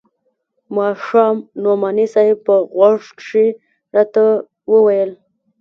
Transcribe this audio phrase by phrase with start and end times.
[0.77, 3.47] ماښام نعماني صاحب په غوږ کښې
[3.95, 4.23] راته
[4.71, 5.11] وويل.